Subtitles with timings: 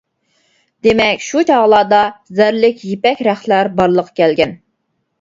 [0.87, 2.01] دېمەك، شۇ چاغلاردا
[2.41, 4.61] زەرلىك يىپەك رەختلەر بارلىققا كەلگەن.